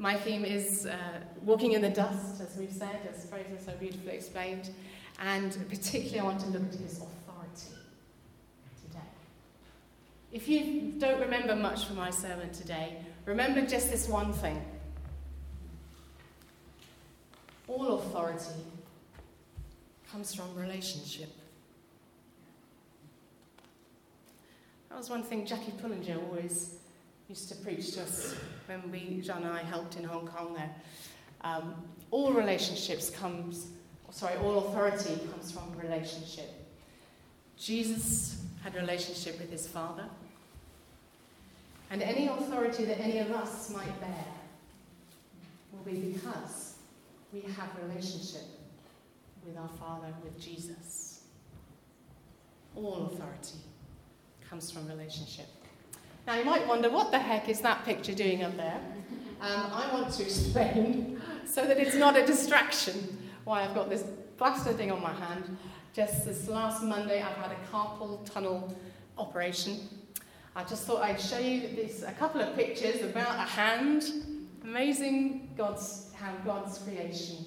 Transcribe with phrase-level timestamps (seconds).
[0.00, 0.96] my theme is uh,
[1.42, 4.70] walking in the dust, as we've said, as Fraser so beautifully explained.
[5.18, 7.76] And particularly, I want to look at his authority
[8.82, 9.04] today.
[10.32, 14.64] If you don't remember much from my sermon today, remember just this one thing
[17.68, 18.64] all authority
[20.10, 21.28] comes from relationship.
[24.88, 26.76] That was one thing Jackie Pullinger always
[27.28, 28.34] used to preach to us
[28.70, 30.70] when we, John and I, helped in Hong Kong there.
[31.40, 31.74] Um,
[32.12, 33.66] all relationships comes,
[34.10, 36.50] sorry, all authority comes from relationship.
[37.58, 40.04] Jesus had a relationship with his Father.
[41.90, 44.24] And any authority that any of us might bear
[45.72, 46.74] will be because
[47.32, 48.46] we have relationship
[49.44, 51.22] with our Father, with Jesus.
[52.76, 53.58] All authority
[54.48, 55.48] comes from relationship.
[56.26, 58.80] Now, you might wonder, what the heck is that picture doing up there?
[59.40, 64.04] Um, I want to explain so that it's not a distraction why I've got this
[64.36, 65.56] plaster thing on my hand.
[65.94, 68.76] Just this last Monday, I've had a carpal tunnel
[69.18, 69.80] operation.
[70.54, 74.04] I just thought I'd show you this, a couple of pictures about a hand.
[74.62, 77.46] Amazing God's, how God's creation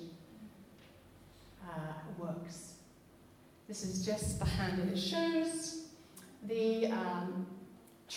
[1.70, 2.74] uh, works.
[3.68, 5.86] This is just the hand, and it shows
[6.48, 7.46] the um,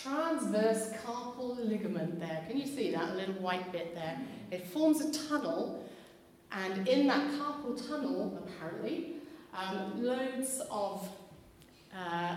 [0.03, 2.45] transverse carpal ligament there.
[2.49, 4.19] Can you see that little white bit there?
[4.51, 5.85] It forms a tunnel,
[6.53, 9.17] and in that carpal tunnel, apparently,
[9.55, 11.09] um, loads of
[11.97, 12.37] uh,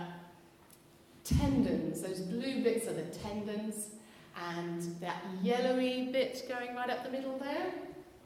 [1.24, 2.00] tendons.
[2.00, 3.90] Those blue bits are the tendons,
[4.36, 7.72] and that yellowy bit going right up the middle there.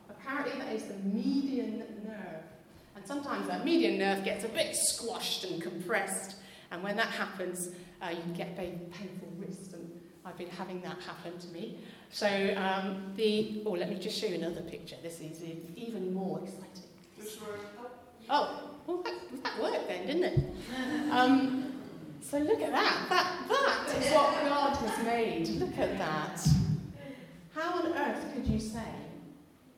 [0.08, 2.42] Apparently, that is the median nerve.
[2.96, 6.36] And sometimes that median nerve gets a bit squashed and compressed,
[6.70, 7.70] and when that happens,
[8.04, 9.88] uh, you can get very painful wrists, and
[10.24, 11.78] I've been having that happen to me.
[12.10, 14.96] So um, the oh, let me just show you another picture.
[15.02, 15.42] This is
[15.76, 16.90] even more exciting.
[17.18, 17.38] This
[18.30, 20.40] Oh, well, that, that worked then, didn't it?
[21.10, 21.74] Um,
[22.20, 23.06] so look at that.
[23.08, 25.48] That that is what God has made.
[25.60, 26.46] Look at that.
[27.54, 28.80] How on earth could you say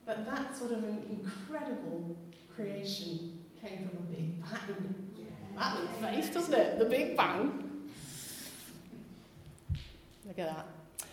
[0.07, 2.17] that that sort of an incredible
[2.55, 4.95] creation came from a big bang?
[5.57, 6.79] That looks nice, doesn't it?
[6.79, 7.66] The Big Bang.
[10.27, 10.67] Look at that.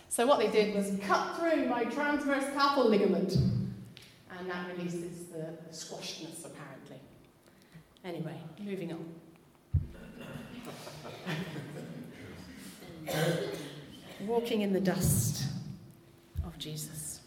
[0.08, 5.54] So what they did was cut through my transverse carpal ligament, and that releases the,
[5.72, 7.00] squashedness apparently.
[8.04, 9.04] Anyway, moving on.
[14.26, 15.46] Walking in the dust
[16.44, 17.20] of Jesus.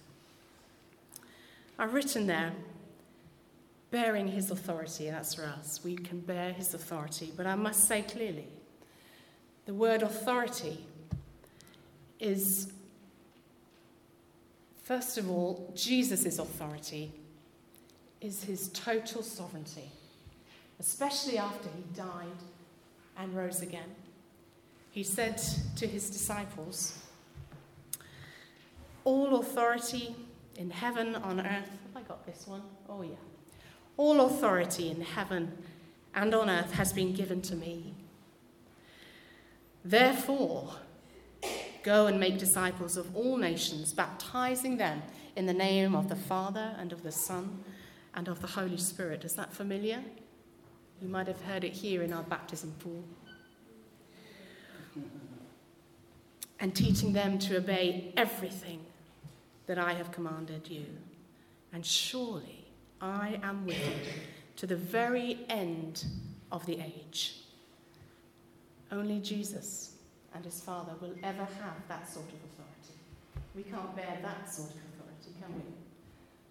[1.78, 2.54] I've written there,
[3.92, 5.81] bearing his authority, that's for us.
[5.84, 7.31] We can bear his authority.
[7.36, 8.48] But I must say clearly,
[9.66, 10.86] the word authority
[12.19, 12.72] is,
[14.83, 17.11] first of all, Jesus' authority
[18.22, 19.89] is his total sovereignty,
[20.79, 22.27] especially after he died
[23.17, 23.95] and rose again.
[24.91, 25.41] He said
[25.75, 26.97] to his disciples,
[29.03, 30.16] All authority
[30.56, 32.63] in heaven, on earth, have I got this one?
[32.89, 33.16] Oh, yeah.
[33.95, 35.51] All authority in heaven
[36.16, 37.94] and on earth has been given to me.
[39.85, 40.73] Therefore,
[41.88, 45.02] Go and make disciples of all nations, baptizing them
[45.38, 47.64] in the name of the Father and of the Son
[48.14, 49.24] and of the Holy Spirit.
[49.24, 50.03] Is that familiar?
[51.02, 53.06] You might have heard it here in our baptism pool.
[56.59, 58.81] And teaching them to obey everything
[59.68, 60.88] that I have commanded you.
[61.72, 62.66] And surely
[63.00, 64.12] I am with you
[64.58, 66.04] to the very end
[66.52, 67.44] of the age.
[68.92, 69.94] Only Jesus
[70.33, 72.99] and his Father will ever have that sort of authority.
[73.55, 75.63] We can't bear that sort of authority, can we?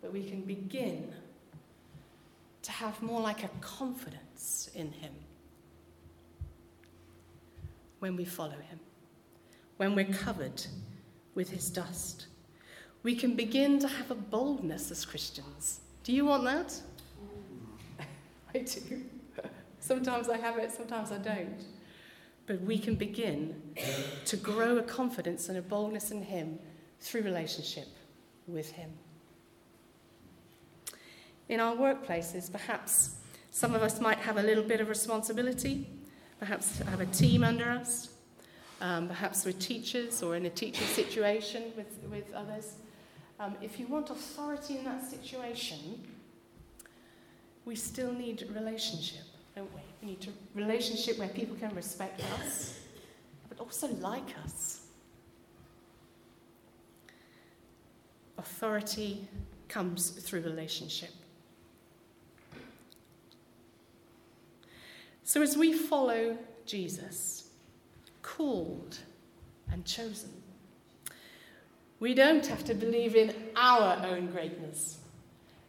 [0.02, 1.12] But we can begin
[2.62, 5.12] to have more like a confidence in him
[8.00, 8.80] when we follow him,
[9.76, 10.62] when we're covered
[11.34, 12.26] with his dust.
[13.02, 15.80] We can begin to have a boldness as Christians.
[16.02, 16.68] Do you want that?
[17.22, 18.04] Mm.
[18.54, 19.02] I do.
[19.78, 21.62] Sometimes I have it, sometimes I don't
[22.46, 23.60] but we can begin
[24.24, 26.58] to grow a confidence and a boldness in Him
[27.00, 27.88] through relationship
[28.46, 28.90] with Him.
[31.48, 33.16] In our workplaces, perhaps
[33.50, 35.88] some of us might have a little bit of responsibility,
[36.38, 38.10] perhaps have a team under us,
[38.80, 42.74] um, perhaps with teachers or in a teaching situation with, with others.
[43.38, 46.04] Um, if you want authority in that situation,
[47.64, 49.24] we still need relationship,
[49.56, 49.80] don't we?
[50.02, 52.78] We need a relationship where people can respect us,
[53.48, 54.82] but also like us.
[58.36, 59.26] Authority
[59.66, 61.10] comes through relationship.
[65.24, 66.36] So, as we follow
[66.66, 67.48] Jesus,
[68.22, 68.98] called
[69.72, 70.30] and chosen,
[71.98, 74.98] we don't have to believe in our own greatness.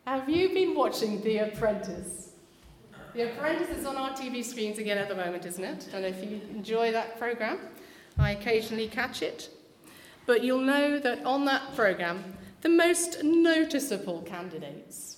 [0.06, 2.26] Have you been watching The Apprentice?
[3.18, 5.88] The Apprentice is on our TV screens again at the moment, isn't it?
[5.92, 7.58] And if you enjoy that program,
[8.19, 9.50] I occasionally catch it.
[10.28, 15.18] But you'll know that on that program, the most noticeable candidates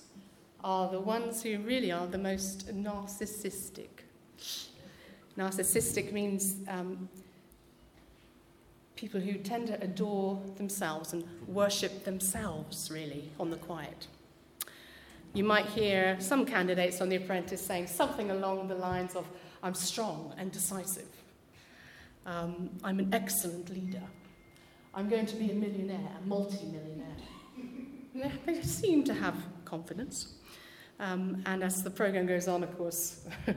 [0.64, 3.88] are the ones who really are the most narcissistic.
[5.36, 7.06] Narcissistic means um,
[8.96, 14.06] people who tend to adore themselves and worship themselves, really, on the quiet.
[15.32, 19.24] You might hear some candidates on The Apprentice saying something along the lines of,
[19.62, 21.06] I'm strong and decisive.
[22.26, 24.02] Um, I'm an excellent leader.
[24.92, 28.32] I'm going to be a millionaire, a multi millionaire.
[28.46, 30.34] they seem to have confidence.
[30.98, 33.24] Um, and as the program goes on, of course,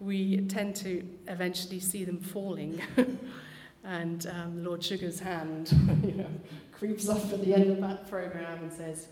[0.00, 2.82] we tend to eventually see them falling.
[3.84, 5.70] and um, Lord Sugar's hand
[6.04, 6.26] you know,
[6.72, 9.06] creeps up at the end of that program and says,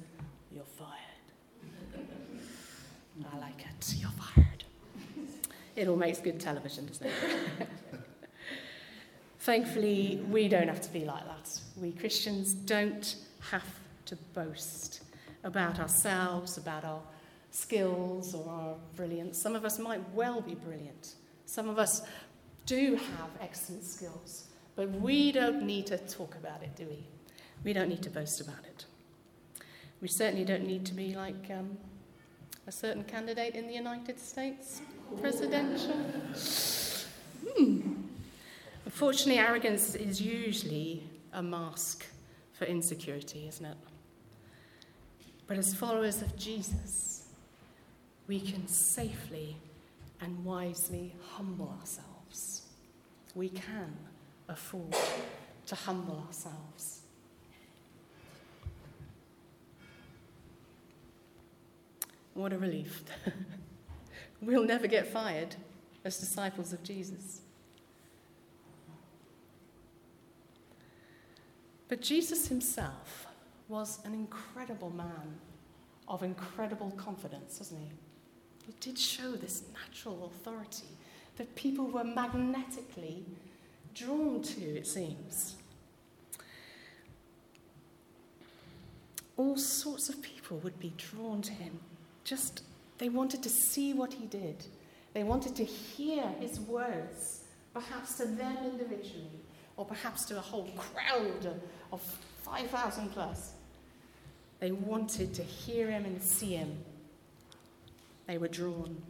[0.53, 0.96] You're fired.
[3.33, 4.65] I like it, you're fired.
[5.75, 7.13] It all makes good television, doesn't it?
[9.41, 11.61] Thankfully, we don't have to be like that.
[11.77, 13.17] We Christians don't
[13.51, 13.65] have
[14.07, 15.03] to boast
[15.45, 17.01] about ourselves, about our
[17.51, 19.41] skills or our brilliance.
[19.41, 21.15] Some of us might well be brilliant.
[21.47, 22.03] Some of us
[22.67, 27.07] do have excellent skills, but we don't need to talk about it, do we?
[27.65, 28.85] We don't need to boast about it.
[30.01, 31.79] We certainly don't need to be like um,
[32.67, 34.81] a certain candidate in the United States
[35.21, 35.95] presidential.
[37.57, 37.93] Hmm.
[38.85, 41.03] Unfortunately, arrogance is usually
[41.33, 42.07] a mask
[42.53, 43.77] for insecurity, isn't it?
[45.47, 47.29] But as followers of Jesus,
[48.27, 49.57] we can safely
[50.21, 52.63] and wisely humble ourselves.
[53.35, 53.95] We can
[54.49, 54.97] afford
[55.67, 56.96] to humble ourselves.
[62.37, 63.03] What a relief.
[64.43, 65.57] we'll never get fired
[66.05, 67.41] as disciples of Jesus.
[71.89, 73.27] But Jesus himself
[73.69, 75.39] was an incredible man
[76.09, 77.91] of incredible confidence, wasn't he?
[78.67, 80.89] He did show this natural authority
[81.39, 83.25] that people were magnetically
[83.95, 85.57] drawn to, it seems.
[89.39, 91.81] All sorts of people would be drawn to him.
[92.27, 92.65] Just,
[92.99, 94.67] they wanted to see what he did.
[95.15, 99.31] They wanted to hear his words, perhaps to them individually,
[99.77, 101.61] or perhaps to a whole crowd
[101.93, 102.03] of
[102.43, 103.53] 5,000 plus.
[104.59, 106.77] They wanted to hear him and see him
[108.27, 109.01] they were drawn.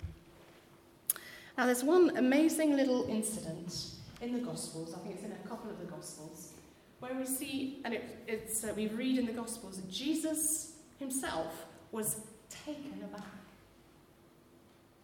[1.56, 5.70] Now, there's one amazing little incident in the Gospels, I think it's in a couple
[5.70, 6.52] of the Gospels,
[7.00, 11.64] where we see, and it, it's, uh, we read in the Gospels, that Jesus himself
[11.92, 12.20] was
[12.50, 13.24] taken aback.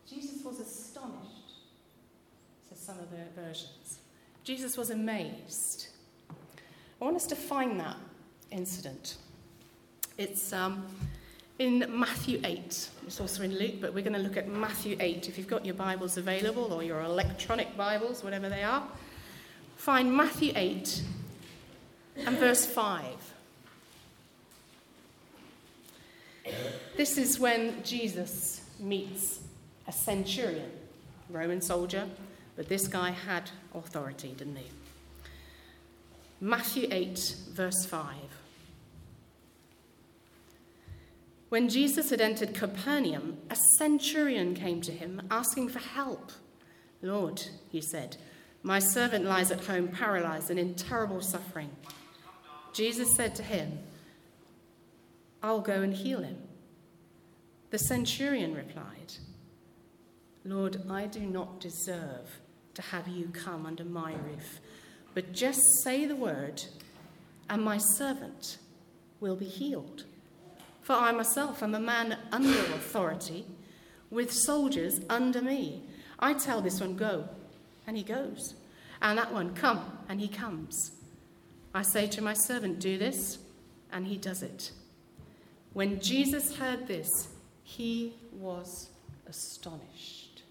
[0.09, 1.55] Jesus was astonished,
[2.69, 3.99] says some of the versions.
[4.45, 5.89] Jesus was amazed.
[6.31, 7.97] I want us to find that
[8.51, 9.17] incident.
[10.19, 10.85] It's um,
[11.59, 12.89] in Matthew 8.
[13.07, 15.29] It's also in Luke, but we're going to look at Matthew 8.
[15.29, 18.87] If you've got your Bibles available or your electronic Bibles, whatever they are,
[19.77, 21.03] find Matthew 8
[22.27, 23.05] and verse 5.
[26.97, 29.41] This is when Jesus meets
[29.89, 30.71] a centurion,
[31.31, 32.07] Roman soldier,
[32.55, 34.67] but this guy had authority, didn't he?
[36.41, 38.07] Matthew 8, verse 5.
[41.49, 46.33] When Jesus had entered Capernaum, a centurion came to him asking for help.
[47.01, 48.17] Lord, he said,
[48.63, 51.71] my servant lies at home paralyzed and in terrible suffering.
[52.73, 53.79] Jesus said to him,
[55.43, 56.39] I'll go and heal him.
[57.73, 59.15] The centurion replied,
[60.45, 62.39] Lord, I do not deserve
[62.75, 64.61] to have you come under my roof,
[65.15, 66.63] but just say the word,
[67.49, 68.59] and my servant
[69.21, 70.05] will be healed.
[70.83, 73.47] For I myself am a man under authority,
[74.11, 75.83] with soldiers under me.
[76.19, 77.27] I tell this one, go,
[77.87, 78.55] and he goes.
[79.01, 80.93] And that one, come, and he comes.
[81.73, 83.39] I say to my servant, do this,
[83.91, 84.73] and he does it.
[85.73, 87.29] When Jesus heard this,
[87.63, 88.91] he was
[89.27, 90.43] astonished.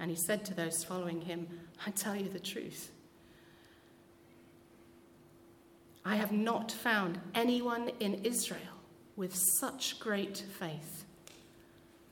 [0.00, 1.48] And he said to those following him,
[1.86, 2.90] I tell you the truth.
[6.04, 8.60] I have not found anyone in Israel
[9.16, 11.04] with such great faith.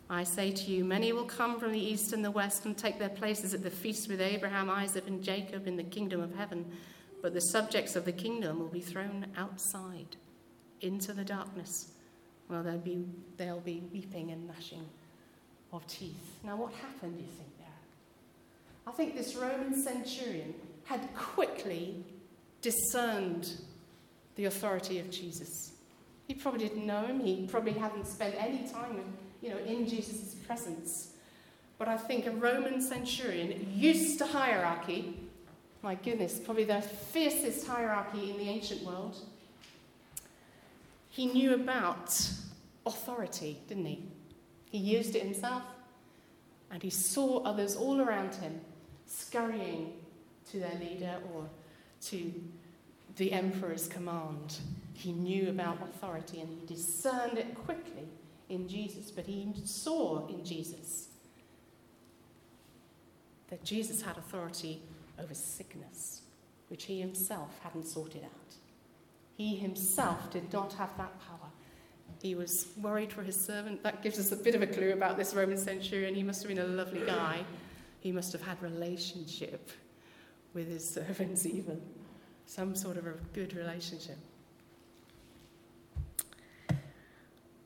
[0.08, 2.98] I say to you, many will come from the east and the west and take
[2.98, 6.64] their places at the feast with Abraham, Isaac, and Jacob in the kingdom of heaven,
[7.22, 10.16] but the subjects of the kingdom will be thrown outside
[10.80, 11.92] into the darkness.
[12.48, 13.04] Well, there'll be,
[13.36, 14.84] there'll be weeping and gnashing
[15.72, 16.38] of teeth.
[16.44, 17.66] Now, what happened, do you think, there?
[18.86, 22.04] I think this Roman centurion had quickly
[22.62, 23.50] discerned
[24.36, 25.72] the authority of Jesus.
[26.28, 27.20] He probably didn't know him.
[27.20, 29.02] He probably hadn't spent any time,
[29.42, 31.12] you know, in Jesus' presence.
[31.78, 35.16] But I think a Roman centurion used to hierarchy,
[35.82, 39.16] my goodness, probably the fiercest hierarchy in the ancient world.
[41.16, 42.14] He knew about
[42.85, 44.02] authority, didn't he?
[44.70, 45.62] He used it himself,
[46.70, 48.61] and he saw others all around him
[49.06, 49.94] scurrying
[50.50, 51.49] to their leader or
[52.02, 52.35] to
[53.16, 54.58] the emperor's command.
[54.92, 58.08] He knew about authority and he discerned it quickly
[58.50, 61.08] in Jesus, but he saw in Jesus
[63.49, 64.82] that Jesus had authority
[65.18, 66.20] over sickness,
[66.68, 68.65] which he himself hadn't sorted out.
[69.36, 71.50] He himself did not have that power.
[72.22, 73.82] He was worried for his servant.
[73.82, 76.14] That gives us a bit of a clue about this Roman centurion.
[76.14, 77.44] He must have been a lovely guy.
[78.00, 79.70] He must have had relationship
[80.54, 81.80] with his servants even
[82.46, 84.16] some sort of a good relationship.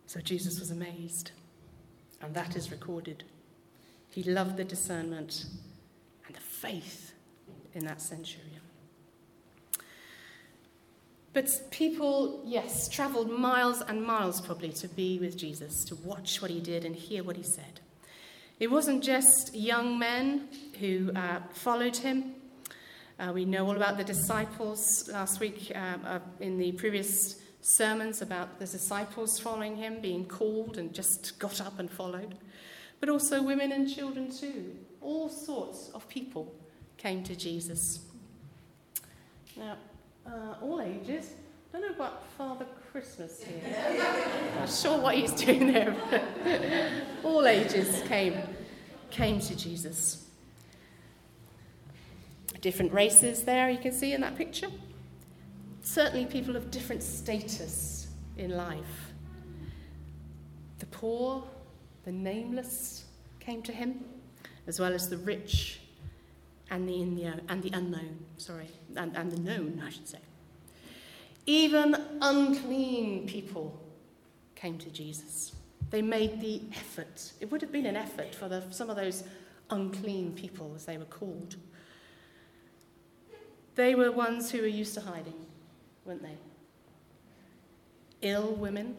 [0.06, 1.30] So Jesus was amazed,
[2.20, 3.22] and that is recorded.
[4.08, 5.44] He loved the discernment
[6.26, 7.12] and the faith
[7.74, 8.49] in that centurion.
[11.32, 16.50] But people, yes, traveled miles and miles probably to be with Jesus, to watch what
[16.50, 17.80] he did and hear what he said.
[18.58, 20.48] It wasn't just young men
[20.80, 22.34] who uh, followed him,
[23.20, 28.22] uh, we know all about the disciples last week um, uh, in the previous sermons
[28.22, 32.34] about the disciples following him, being called and just got up and followed.
[32.98, 34.74] But also women and children too.
[35.02, 36.54] All sorts of people
[36.96, 38.00] came to Jesus.
[39.54, 39.76] Now,
[40.30, 41.34] uh, all ages.
[41.72, 43.60] I don't know about Father Christmas here.
[43.88, 45.94] I'm not sure what he's doing there.
[47.24, 48.38] all ages came,
[49.10, 50.30] came to Jesus
[52.60, 54.68] different races there, you can see in that picture.
[55.82, 59.12] Certainly, people of different status in life.
[60.78, 61.44] The poor,
[62.04, 63.04] the nameless
[63.38, 64.04] came to him,
[64.66, 65.79] as well as the rich
[66.70, 70.18] and the, the, and the unknown, sorry, and, and the known, I should say.
[71.46, 73.80] Even unclean people
[74.54, 75.52] came to Jesus.
[75.90, 77.32] They made the effort.
[77.40, 79.24] It would have been an effort for the, some of those
[79.70, 81.56] unclean people, as they were called.
[83.74, 85.46] They were ones who were used to hiding,
[86.04, 86.36] weren't they?
[88.22, 88.96] Ill women,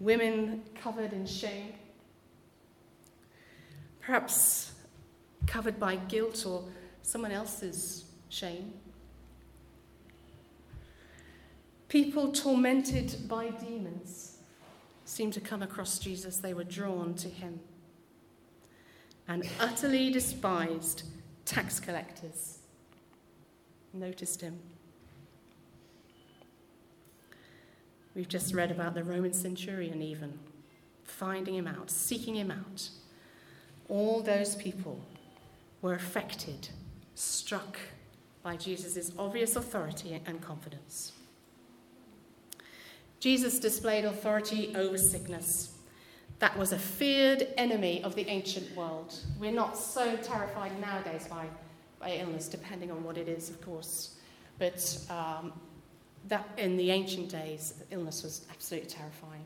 [0.00, 1.74] women covered in shame,
[4.00, 4.73] perhaps
[5.46, 6.64] covered by guilt or
[7.02, 8.72] someone else's shame.
[11.88, 14.38] People tormented by demons
[15.04, 16.38] seemed to come across Jesus.
[16.38, 17.60] They were drawn to him.
[19.28, 21.04] And utterly despised
[21.44, 22.58] tax collectors
[23.92, 24.58] noticed him.
[28.14, 30.38] We've just read about the Roman centurion, even
[31.04, 32.88] finding him out, seeking him out.
[33.88, 35.00] All those people
[35.84, 36.66] were affected,
[37.14, 37.78] struck
[38.42, 41.12] by Jesus' obvious authority and confidence.
[43.20, 45.74] Jesus displayed authority over sickness
[46.38, 49.14] that was a feared enemy of the ancient world.
[49.38, 51.44] We're not so terrified nowadays by,
[52.00, 54.16] by illness, depending on what it is, of course.
[54.58, 55.52] But um,
[56.28, 59.44] that in the ancient days, illness was absolutely terrifying.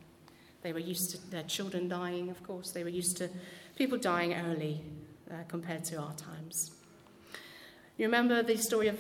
[0.63, 2.71] They were used to their children dying, of course.
[2.71, 3.29] They were used to
[3.75, 4.85] people dying early
[5.31, 6.73] uh, compared to our times.
[7.97, 8.99] You remember the story of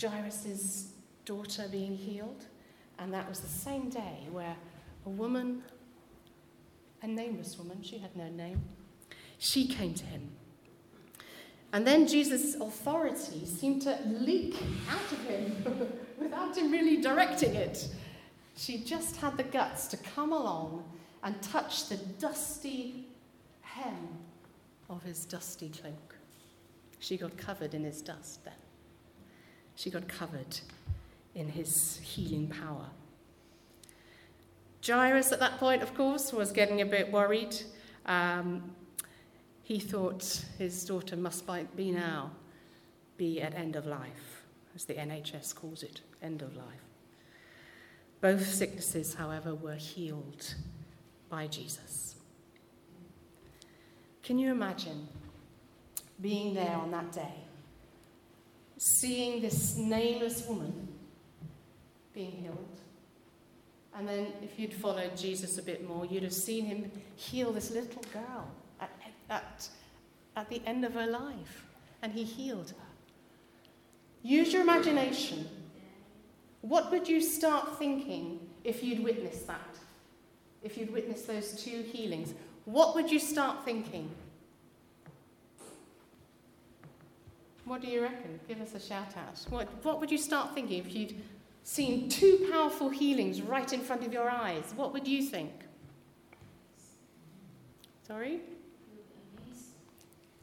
[0.00, 0.92] Jairus'
[1.24, 2.44] daughter being healed?
[2.98, 4.56] And that was the same day where
[5.04, 5.62] a woman
[7.02, 8.62] a nameless woman, she had no name.
[9.38, 10.30] She came to him.
[11.72, 14.56] And then Jesus' authority seemed to leak
[14.90, 17.88] out of him without him really directing it.
[18.56, 20.84] She just had the guts to come along
[21.22, 23.06] and touch the dusty
[23.60, 24.18] hem
[24.88, 26.16] of his dusty cloak.
[26.98, 28.54] She got covered in his dust then.
[29.74, 30.60] She got covered
[31.34, 32.86] in his healing power.
[34.86, 37.56] Jairus, at that point, of course, was getting a bit worried.
[38.06, 38.70] Um,
[39.62, 41.44] he thought his daughter must
[41.76, 42.30] be now
[43.16, 44.44] be at end of life.
[44.74, 46.66] as the NHS calls it, end of life.
[48.20, 50.54] Both sicknesses, however, were healed
[51.28, 52.15] by Jesus.
[54.26, 55.06] Can you imagine
[56.20, 57.34] being there on that day,
[58.76, 60.88] seeing this nameless woman
[62.12, 62.80] being healed?
[63.94, 67.70] And then, if you'd followed Jesus a bit more, you'd have seen him heal this
[67.70, 68.90] little girl at,
[69.30, 69.68] at,
[70.34, 71.64] at the end of her life.
[72.02, 72.86] And he healed her.
[74.24, 75.48] Use your imagination.
[76.62, 79.78] What would you start thinking if you'd witnessed that?
[80.64, 82.34] If you'd witnessed those two healings?
[82.66, 84.10] What would you start thinking?
[87.64, 88.38] What do you reckon?
[88.46, 89.44] Give us a shout out.
[89.50, 91.16] What, what would you start thinking if you'd
[91.66, 95.50] seen two powerful healings right in front of your eyes, what would you think?
[98.06, 98.40] Sorry?
[99.36, 99.66] Amazed.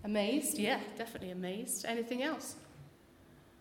[0.04, 1.86] Amazed, yeah, definitely amazed.
[1.88, 2.58] Anything else?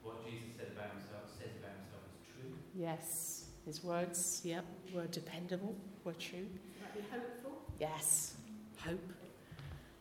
[0.02, 2.50] What Jesus said about himself, says about himself is true.
[2.74, 6.48] Yes, his words, yep, were dependable, were true.
[6.80, 7.62] Might be hopeful.
[7.78, 8.34] Yes,
[8.84, 9.12] hope.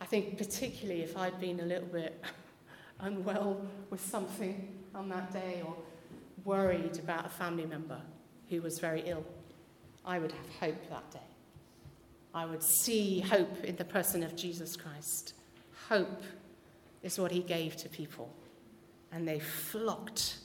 [0.00, 2.22] I think particularly if I'd been a little bit
[3.00, 3.60] unwell
[3.90, 5.74] with something on that day or
[6.44, 8.00] worried about a family member
[8.48, 9.24] who was very ill,
[10.04, 11.18] I would have hope that day.
[12.34, 15.34] I would see hope in the person of Jesus Christ.
[15.88, 16.22] Hope
[17.02, 18.34] is what he gave to people,
[19.12, 20.38] and they flocked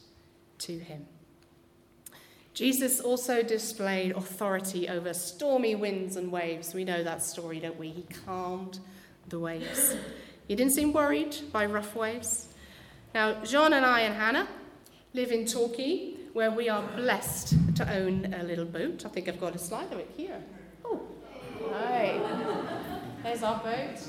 [0.59, 1.05] to him.
[2.57, 6.73] Jesus also displayed authority over stormy winds and waves.
[6.73, 7.89] We know that story, don't we?
[7.89, 8.79] He calmed
[9.27, 9.95] the waves.
[10.47, 12.47] He didn't seem worried by rough waves.
[13.13, 14.47] Now, John and I and Hannah
[15.13, 19.05] live in Torquay, where we are blessed to own a little boat.
[19.05, 20.41] I think I've got a slide of it here.
[20.83, 20.99] Oh,
[21.71, 22.19] hi.
[23.21, 23.99] There's our boat.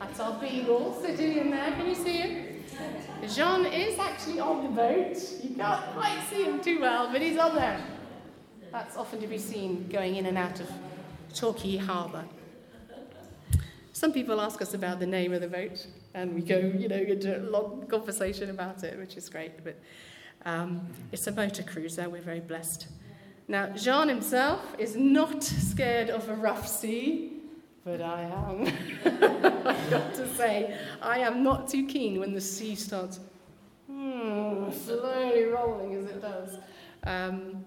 [0.00, 1.70] That's our beagle sitting in there.
[1.70, 2.53] Can you see him?
[3.28, 5.16] Jean is actually on the boat.
[5.42, 7.80] You can't quite see him too well, but he's on there.
[8.70, 10.70] That's often to be seen going in and out of
[11.34, 12.24] Torquay Harbour.
[13.92, 16.96] Some people ask us about the name of the boat, and we go, you know,
[16.96, 19.62] into a long conversation about it, which is great.
[19.62, 19.78] But
[20.44, 22.88] um, it's a motor cruiser, we're very blessed.
[23.46, 27.32] Now, Jean himself is not scared of a rough sea,
[27.84, 28.66] but I am.
[29.04, 33.20] I've got to say, I am not too keen when the sea starts
[33.86, 36.58] hmm, slowly rolling as it does.
[37.04, 37.64] Um,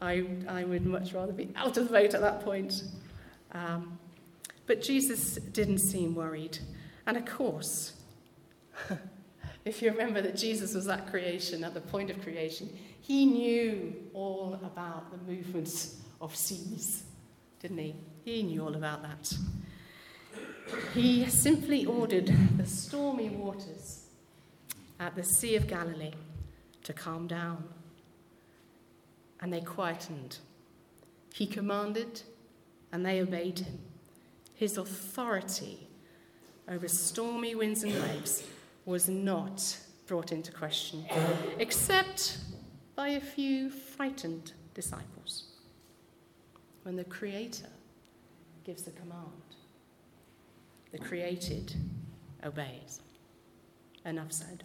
[0.00, 2.82] I, I would much rather be out of the boat at that point.
[3.52, 3.98] Um,
[4.66, 6.58] but Jesus didn't seem worried.
[7.06, 7.92] And of course,
[9.64, 13.94] if you remember that Jesus was at creation, at the point of creation, he knew
[14.14, 17.04] all about the movements of seas,
[17.60, 17.94] didn't he?
[18.24, 19.34] He knew all about that.
[20.94, 24.06] He simply ordered the stormy waters
[24.98, 26.12] at the Sea of Galilee
[26.84, 27.64] to calm down,
[29.40, 30.38] and they quietened.
[31.34, 32.22] He commanded,
[32.92, 33.78] and they obeyed him.
[34.54, 35.88] His authority
[36.68, 38.44] over stormy winds and waves
[38.84, 41.04] was not brought into question,
[41.58, 42.38] except
[42.94, 45.44] by a few frightened disciples.
[46.82, 47.68] When the Creator
[48.70, 49.56] gives the command,
[50.92, 51.74] the created
[52.44, 53.00] obeys.
[54.04, 54.62] Enough said.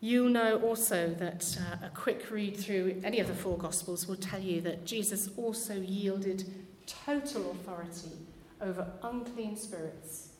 [0.00, 4.16] You'll know also that uh, a quick read through any of the four Gospels will
[4.16, 6.52] tell you that Jesus also yielded
[6.86, 8.16] total authority
[8.60, 10.30] over unclean spirits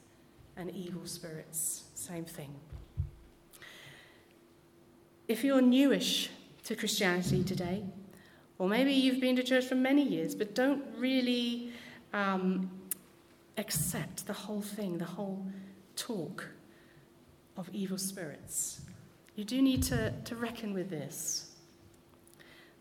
[0.56, 1.84] and evil spirits.
[1.94, 2.52] Same thing.
[5.28, 6.30] If you're newish
[6.64, 7.84] to Christianity today,
[8.58, 11.72] or maybe you've been to church for many years but don't really
[12.12, 12.70] um,
[13.58, 15.46] accept the whole thing, the whole
[15.94, 16.48] talk
[17.56, 18.80] of evil spirits,
[19.34, 21.50] you do need to, to reckon with this.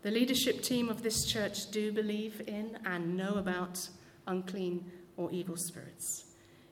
[0.02, 3.88] The leadership team of this church do believe in and know about
[4.26, 6.24] unclean or evil spirits.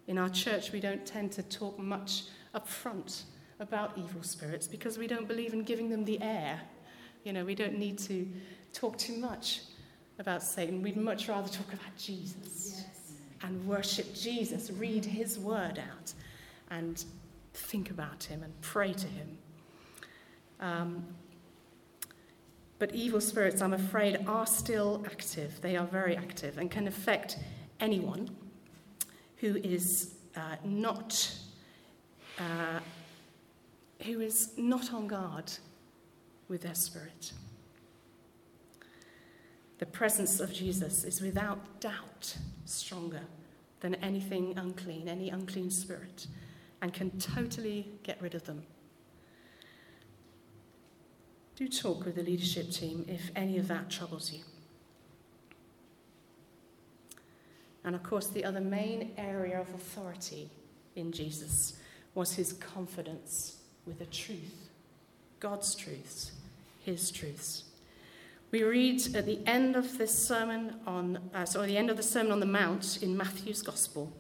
[0.07, 3.25] In our church, we don't tend to talk much up front
[3.61, 6.61] about evil spirits because we don't believe in giving them the air.
[7.25, 8.27] You know, we don't need to
[8.75, 9.61] talk too much
[10.19, 10.83] about Satan.
[10.83, 13.13] We'd much rather talk about Jesus yes.
[13.43, 16.13] and worship Jesus, read his word out,
[16.71, 17.03] and
[17.55, 19.39] think about him and pray to him.
[20.61, 21.05] Um,
[22.79, 25.61] but evil spirits, I'm afraid, are still active.
[25.61, 27.39] They are very active and can affect
[27.81, 28.29] anyone
[29.37, 31.33] who is uh, not
[32.39, 32.81] uh,
[34.03, 35.53] who is not on guard
[36.49, 37.33] with their spirit.
[39.85, 43.21] The presence of Jesus is without doubt stronger
[43.81, 46.27] than anything unclean, any unclean spirit,
[46.81, 48.63] and can totally get rid of them.
[51.57, 54.41] Do talk with the leadership team if any of that troubles you.
[57.85, 60.49] And of course, the other main area of authority
[60.97, 61.75] in Jesus
[62.15, 64.71] was his confidence with the truth
[65.41, 66.33] God's truths,
[66.81, 67.65] his truths.
[68.55, 72.05] We read at the end of this sermon on, uh, sorry, the end of the
[72.05, 74.13] Sermon on the Mount in Matthew's Gospel.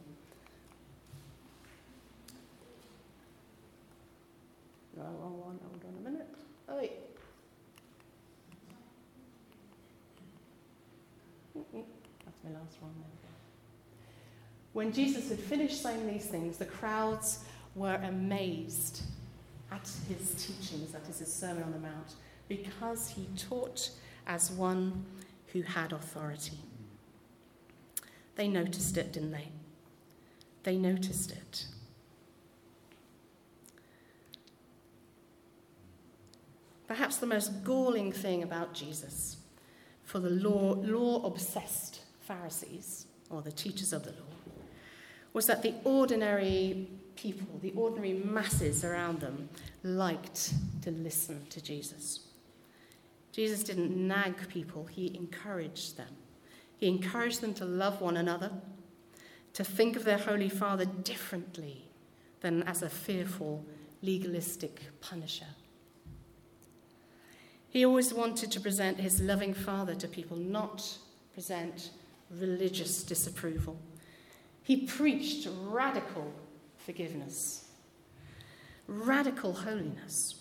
[4.97, 5.59] No, wrong one.
[5.63, 6.35] Hold on a minute.
[6.69, 6.91] Oh, wait.
[11.55, 12.91] That's my last one.
[14.73, 17.45] When Jesus had finished saying these things, the crowds
[17.77, 19.03] were amazed
[19.71, 22.15] at his teachings, that is his Sermon on the Mount,
[22.49, 23.91] because he taught
[24.27, 25.05] as one
[25.49, 26.59] who had authority.
[28.37, 29.49] They noticed it, didn't they?
[30.65, 31.67] They noticed it.
[36.87, 39.39] Perhaps the most galling thing about Jesus
[40.05, 44.55] for the law, law obsessed Pharisees, or the teachers of the law,
[45.33, 49.49] was that the ordinary people, the ordinary masses around them,
[49.83, 52.24] liked to listen to Jesus.
[53.35, 56.15] Jesus didn't nag people, he encouraged them.
[56.77, 58.53] He encouraged them to love one another,
[59.55, 61.85] to think of their Holy Father differently
[62.43, 63.67] than as a fearful,
[64.03, 65.49] legalistic punisher.
[67.69, 70.97] He always wanted to present his loving Father to people, not
[71.33, 71.91] present
[72.31, 73.81] religious disapproval.
[74.63, 76.33] He preached radical
[76.77, 77.65] forgiveness,
[78.87, 80.37] radical holiness.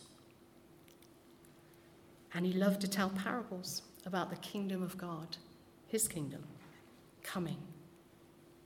[2.34, 5.38] And he loved to tell parables about the kingdom of God,
[5.88, 6.44] his kingdom,
[7.22, 7.58] coming.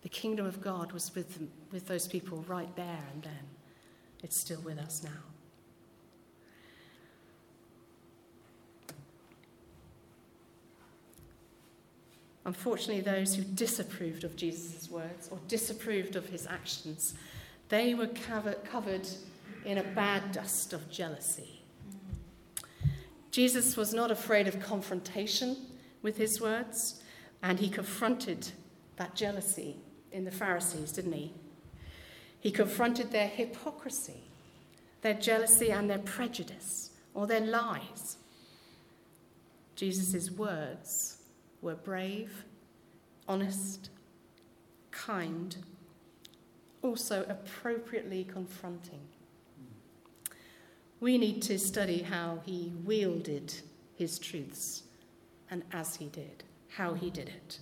[0.04, 3.46] The kingdom of God was with, them, with those people right there and then.
[4.24, 5.10] It's still with us now.
[12.46, 17.14] Unfortunately, those who disapproved of Jesus' words or disapproved of his actions,
[17.68, 19.08] they were covered
[19.66, 21.57] in a bad dust of jealousy
[23.38, 25.58] Jesus was not afraid of confrontation
[26.02, 27.04] with his words,
[27.44, 28.50] and he confronted
[28.96, 29.76] that jealousy
[30.12, 31.32] in the Pharisees, didn't he?
[32.40, 34.24] He confronted their hypocrisy,
[35.04, 38.18] their jealousy, and their prejudice, or their lies.
[39.76, 41.20] Jesus' words
[41.62, 42.44] were brave,
[43.28, 43.92] honest,
[44.90, 45.58] kind,
[46.82, 49.02] also appropriately confronting
[51.00, 53.54] we need to study how he wielded
[53.96, 54.84] his truths
[55.50, 57.60] and as he did, how he did it.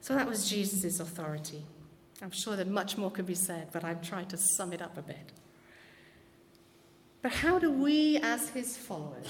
[0.00, 1.62] So that was Jesus' authority.
[2.20, 4.98] I'm sure that much more could be said, but I've tried to sum it up
[4.98, 5.32] a bit.
[7.22, 9.26] But how do we, as his followers,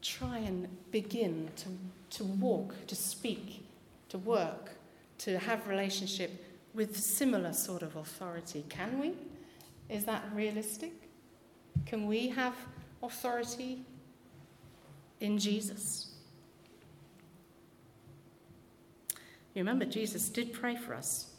[0.00, 3.66] try and begin to, to walk, to speak,
[4.10, 4.70] to work,
[5.18, 8.64] to have relationship with similar sort of authority.
[8.68, 9.12] Can we?
[9.88, 10.92] Is that realistic?
[11.86, 12.54] Can we have
[13.02, 13.82] authority
[15.20, 16.14] in Jesus?
[19.54, 21.30] You remember, Jesus did pray for us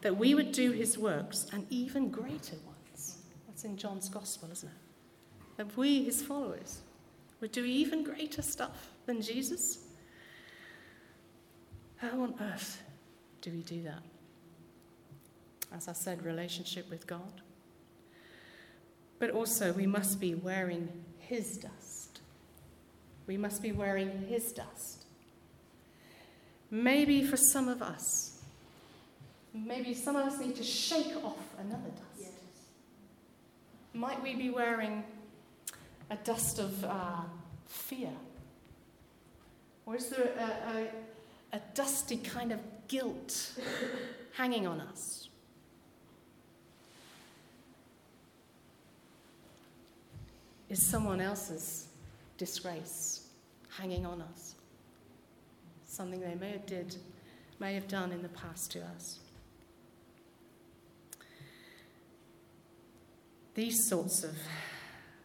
[0.00, 3.18] that we would do his works and even greater ones.
[3.46, 4.74] That's in John's Gospel, isn't it?
[5.56, 6.80] That we, his followers,
[7.40, 9.78] would do even greater stuff than Jesus.
[11.96, 12.82] How on earth
[13.40, 14.02] do we do that?
[15.72, 17.42] As I said, relationship with God.
[19.18, 22.20] But also, we must be wearing His dust.
[23.26, 25.04] We must be wearing His dust.
[26.70, 28.40] Maybe for some of us,
[29.52, 32.20] maybe some of us need to shake off another dust.
[32.20, 32.30] Yes.
[33.92, 35.04] Might we be wearing
[36.10, 37.22] a dust of uh,
[37.66, 38.10] fear?
[39.86, 40.78] Or is there a,
[41.54, 43.52] a, a dusty kind of guilt
[44.32, 45.28] hanging on us.
[50.68, 51.86] Is someone else's
[52.36, 53.28] disgrace
[53.78, 54.56] hanging on us?
[55.86, 56.96] Something they may have did,
[57.60, 59.20] may have done in the past to us.
[63.54, 64.36] These sorts of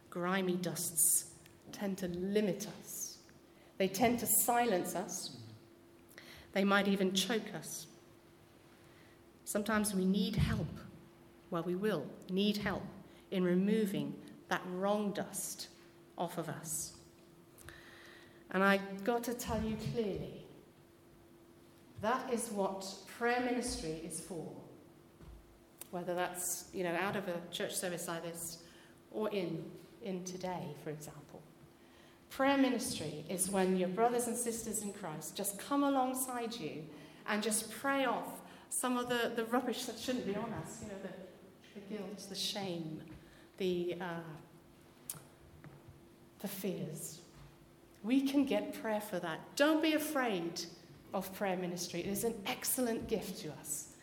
[0.08, 1.24] grimy dusts
[1.72, 3.18] tend to limit us.
[3.78, 5.36] They tend to silence us
[6.56, 7.86] they might even choke us.
[9.44, 10.72] Sometimes we need help.
[11.50, 12.82] Well, we will need help
[13.30, 14.14] in removing
[14.48, 15.68] that wrong dust
[16.16, 16.94] off of us.
[18.52, 20.46] And I got to tell you clearly
[22.00, 22.86] that is what
[23.18, 24.50] prayer ministry is for.
[25.90, 28.62] whether that's you know out of a church service like this
[29.10, 29.62] or in
[30.02, 31.25] in today, for example.
[32.36, 36.84] Prayer ministry is when your brothers and sisters in Christ just come alongside you
[37.26, 40.88] and just pray off some of the, the rubbish that shouldn't be on us, you
[40.88, 43.00] know, the, the guilt, the shame,
[43.56, 45.16] the, uh,
[46.40, 47.20] the fears.
[48.02, 49.40] We can get prayer for that.
[49.56, 50.60] Don't be afraid
[51.14, 52.00] of prayer ministry.
[52.00, 53.94] It is an excellent gift to us.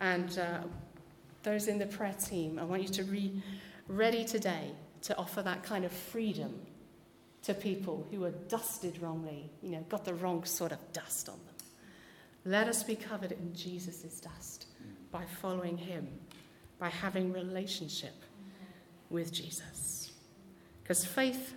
[0.00, 0.58] And uh,
[1.44, 3.40] those in the prayer team, I want you to be
[3.86, 4.72] ready today
[5.02, 6.52] to offer that kind of freedom
[7.42, 11.36] to people who are dusted wrongly, you know, got the wrong sort of dust on
[11.46, 11.54] them.
[12.44, 14.66] Let us be covered in Jesus' dust
[15.10, 16.08] by following him,
[16.78, 18.14] by having relationship
[19.10, 20.12] with Jesus.
[20.82, 21.54] Because faith,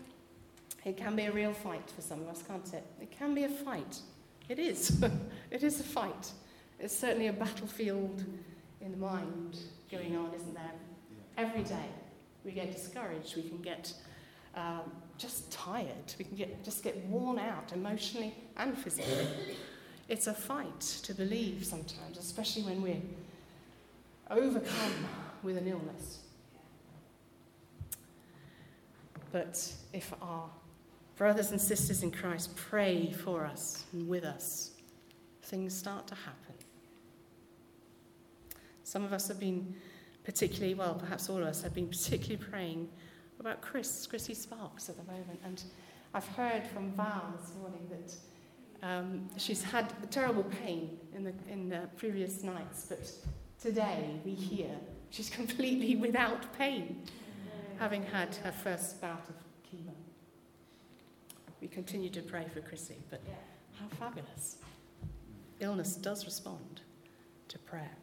[0.86, 2.86] it can be a real fight for some of us, can't it?
[3.02, 4.00] It can be a fight.
[4.48, 5.04] It is.
[5.52, 6.32] it is a fight.
[6.80, 8.24] It's certainly a battlefield
[8.82, 9.58] in the mind
[9.92, 10.72] going on, isn't there?
[11.38, 11.90] Every day
[12.44, 13.94] we get discouraged, we can get
[14.56, 19.28] um, just tired, we can get, just get worn out emotionally and physically.
[20.08, 23.02] It's a fight to believe sometimes, especially when we're
[24.32, 25.06] overcome
[25.44, 26.20] with an illness.
[29.32, 30.50] But if our
[31.16, 34.72] brothers and sisters in Christ pray for us and with us,
[35.44, 36.56] things start to happen.
[38.84, 39.76] Some of us have been
[40.24, 42.90] particularly, well, perhaps all of us have been particularly praying
[43.40, 45.40] about Chris, Chrissy Sparks at the moment.
[45.44, 45.64] And
[46.14, 51.70] I've heard from Val this morning that um, she's had terrible pain in the, in
[51.70, 53.12] the previous nights, but
[53.62, 54.70] today we hear
[55.10, 57.04] she's completely without pain,
[57.78, 59.36] having had her first bout of
[59.70, 59.94] chemo.
[61.62, 63.22] We continue to pray for Chrissy, but
[63.80, 64.58] how fabulous.
[65.60, 66.82] Illness does respond
[67.50, 67.98] to prayer.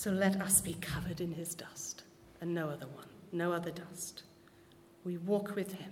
[0.00, 2.04] So let us be covered in his dust
[2.40, 4.22] and no other one, no other dust.
[5.04, 5.90] We walk with him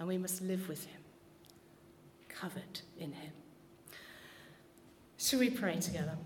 [0.00, 1.00] and we must live with him,
[2.28, 3.30] covered in him.
[5.18, 6.16] Shall we pray together?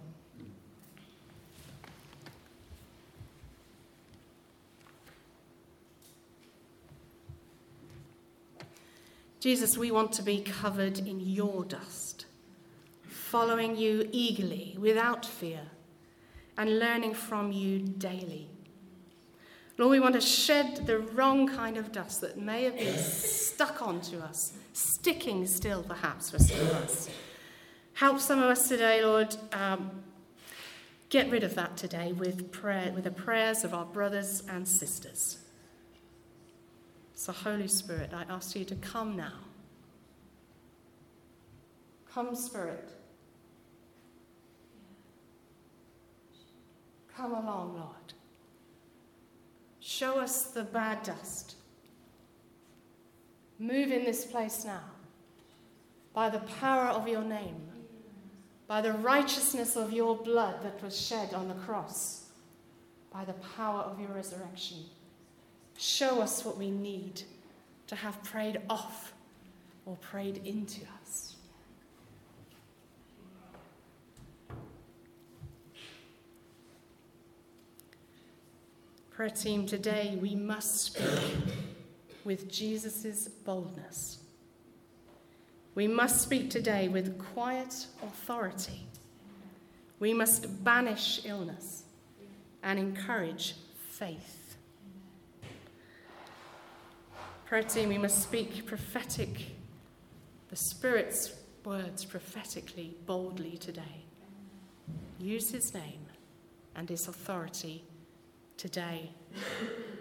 [9.39, 12.25] Jesus, we want to be covered in your dust,
[13.07, 15.73] following you eagerly, without fear
[16.59, 18.49] and learning from you daily.
[19.79, 23.83] Lord, we want to shed the wrong kind of dust that may have been stuck
[23.83, 27.11] onto us, sticking still perhaps for some of us.
[27.93, 30.03] Help some of us today, Lord, um,
[31.11, 35.39] get rid of that today with prayer, with the prayers of our brothers and sisters.
[37.15, 39.41] So, Holy Spirit, I ask you to come now.
[42.13, 42.91] Come, Spirit.
[47.17, 48.13] Come along, Lord.
[49.81, 51.55] Show us the bad dust.
[53.59, 54.83] Move in this place now
[56.13, 57.69] by the power of your name,
[58.67, 62.25] by the righteousness of your blood that was shed on the cross,
[63.13, 64.79] by the power of your resurrection.
[65.79, 67.23] Show us what we need
[67.87, 69.15] to have prayed off
[69.87, 71.36] or prayed into us.
[79.17, 81.55] Prayer team, today we must speak
[82.27, 84.19] with Jesus' boldness.
[85.75, 88.87] We must speak today with quiet authority.
[90.01, 91.85] We must banish illness
[92.63, 93.55] and encourage
[93.89, 94.59] faith.
[97.47, 99.47] Prayer team, we must speak prophetic,
[100.51, 101.33] the Spirit's
[101.65, 104.05] words prophetically, boldly today.
[105.19, 106.05] Use his name
[106.75, 107.83] and his authority
[108.57, 109.11] today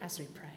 [0.01, 0.54] as we pray.